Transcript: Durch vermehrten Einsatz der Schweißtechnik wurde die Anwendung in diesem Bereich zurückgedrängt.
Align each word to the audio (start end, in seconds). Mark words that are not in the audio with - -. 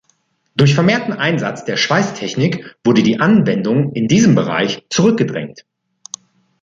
Durch 0.57 0.73
vermehrten 0.73 1.13
Einsatz 1.13 1.63
der 1.63 1.77
Schweißtechnik 1.77 2.75
wurde 2.83 3.03
die 3.03 3.19
Anwendung 3.19 3.93
in 3.93 4.07
diesem 4.07 4.33
Bereich 4.33 4.83
zurückgedrängt. 4.89 5.63